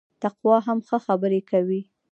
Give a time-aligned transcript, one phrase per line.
[0.21, 1.81] تقوا هم ښه خبري کوي